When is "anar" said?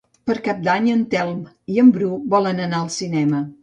2.69-2.85